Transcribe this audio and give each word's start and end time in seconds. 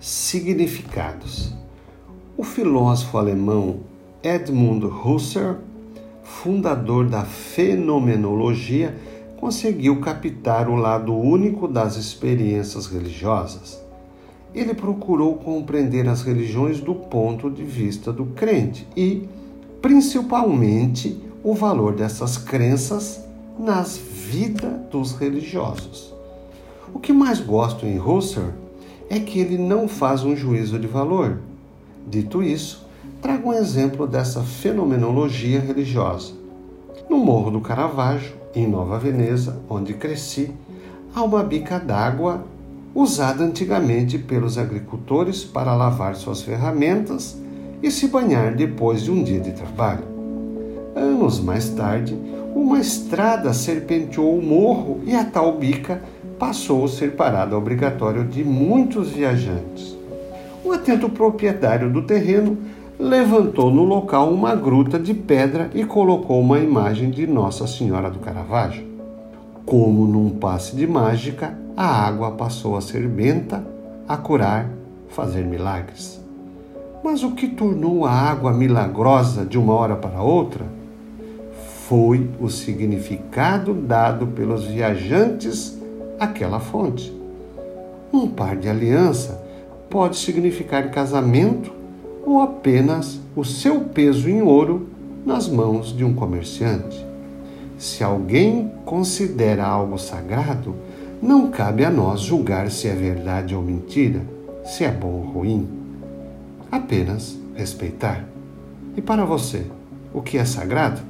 Significados: 0.00 1.52
O 2.36 2.44
filósofo 2.44 3.18
alemão 3.18 3.80
Edmund 4.22 4.86
Husserl, 4.86 5.56
fundador 6.22 7.08
da 7.08 7.24
fenomenologia, 7.24 8.96
conseguiu 9.38 10.00
captar 10.00 10.68
o 10.68 10.76
lado 10.76 11.14
único 11.14 11.66
das 11.68 11.96
experiências 11.96 12.86
religiosas. 12.86 13.80
Ele 14.54 14.74
procurou 14.74 15.36
compreender 15.36 16.08
as 16.08 16.22
religiões 16.22 16.80
do 16.80 16.94
ponto 16.94 17.50
de 17.50 17.62
vista 17.62 18.12
do 18.12 18.26
crente 18.26 18.86
e, 18.96 19.28
principalmente, 19.82 21.20
o 21.42 21.54
valor 21.54 21.94
dessas 21.94 22.36
crenças 22.36 23.20
nas 23.58 23.96
vidas 23.96 24.80
dos 24.90 25.12
religiosos. 25.12 26.14
O 26.92 26.98
que 26.98 27.12
mais 27.12 27.40
gosto 27.40 27.84
em 27.84 28.00
Husserl 28.00 28.67
é 29.10 29.18
que 29.18 29.38
ele 29.38 29.56
não 29.56 29.88
faz 29.88 30.22
um 30.24 30.36
juízo 30.36 30.78
de 30.78 30.86
valor. 30.86 31.38
Dito 32.06 32.42
isso, 32.42 32.86
trago 33.20 33.50
um 33.50 33.52
exemplo 33.52 34.06
dessa 34.06 34.42
fenomenologia 34.42 35.60
religiosa. 35.60 36.32
No 37.08 37.18
Morro 37.18 37.50
do 37.50 37.60
Caravaggio, 37.60 38.34
em 38.54 38.66
Nova 38.66 38.98
Veneza, 38.98 39.60
onde 39.68 39.94
cresci, 39.94 40.50
há 41.14 41.22
uma 41.22 41.42
bica 41.42 41.78
d'água 41.78 42.44
usada 42.94 43.44
antigamente 43.44 44.18
pelos 44.18 44.58
agricultores 44.58 45.44
para 45.44 45.74
lavar 45.74 46.16
suas 46.16 46.42
ferramentas 46.42 47.36
e 47.82 47.90
se 47.90 48.08
banhar 48.08 48.54
depois 48.54 49.02
de 49.02 49.10
um 49.10 49.22
dia 49.22 49.40
de 49.40 49.52
trabalho. 49.52 50.04
Anos 50.94 51.38
mais 51.38 51.68
tarde, 51.70 52.18
uma 52.54 52.80
estrada 52.80 53.52
serpenteou 53.52 54.36
o 54.36 54.42
morro 54.42 55.00
e 55.04 55.14
a 55.14 55.24
tal 55.24 55.56
bica 55.56 56.02
passou 56.38 56.84
a 56.84 56.88
ser 56.88 57.16
parada 57.16 57.56
obrigatória 57.56 58.22
de 58.22 58.44
muitos 58.44 59.10
viajantes. 59.10 59.96
O 60.64 60.72
atento 60.72 61.08
proprietário 61.08 61.90
do 61.90 62.02
terreno 62.02 62.56
levantou 62.98 63.70
no 63.70 63.84
local 63.84 64.32
uma 64.32 64.54
gruta 64.54 64.98
de 64.98 65.14
pedra 65.14 65.70
e 65.74 65.84
colocou 65.84 66.40
uma 66.40 66.58
imagem 66.58 67.10
de 67.10 67.26
Nossa 67.26 67.66
Senhora 67.66 68.10
do 68.10 68.18
Caravaggio. 68.18 68.86
Como 69.64 70.06
num 70.06 70.30
passe 70.30 70.74
de 70.74 70.86
mágica, 70.86 71.56
a 71.76 71.86
água 71.86 72.32
passou 72.32 72.76
a 72.76 72.80
ser 72.80 73.06
benta, 73.06 73.64
a 74.08 74.16
curar, 74.16 74.68
fazer 75.08 75.44
milagres. 75.44 76.20
Mas 77.04 77.22
o 77.22 77.32
que 77.32 77.48
tornou 77.48 78.04
a 78.04 78.10
água 78.10 78.52
milagrosa 78.52 79.44
de 79.44 79.58
uma 79.58 79.74
hora 79.74 79.94
para 79.94 80.20
outra 80.20 80.64
foi 81.88 82.28
o 82.40 82.48
significado 82.48 83.72
dado 83.72 84.26
pelos 84.26 84.64
viajantes 84.64 85.77
aquela 86.18 86.60
fonte. 86.60 87.12
Um 88.12 88.26
par 88.26 88.56
de 88.56 88.68
aliança 88.68 89.40
pode 89.90 90.16
significar 90.16 90.90
casamento 90.90 91.72
ou 92.24 92.40
apenas 92.40 93.18
o 93.34 93.44
seu 93.44 93.80
peso 93.80 94.28
em 94.28 94.42
ouro 94.42 94.88
nas 95.24 95.48
mãos 95.48 95.96
de 95.96 96.04
um 96.04 96.14
comerciante. 96.14 97.06
Se 97.78 98.02
alguém 98.02 98.72
considera 98.84 99.64
algo 99.66 99.98
sagrado, 99.98 100.74
não 101.22 101.50
cabe 101.50 101.84
a 101.84 101.90
nós 101.90 102.20
julgar 102.20 102.70
se 102.70 102.88
é 102.88 102.94
verdade 102.94 103.54
ou 103.54 103.62
mentira, 103.62 104.22
se 104.64 104.84
é 104.84 104.90
bom 104.90 105.08
ou 105.08 105.22
ruim. 105.22 105.68
Apenas 106.70 107.38
respeitar. 107.54 108.24
E 108.96 109.02
para 109.02 109.24
você, 109.24 109.64
o 110.12 110.20
que 110.20 110.38
é 110.38 110.44
sagrado? 110.44 111.00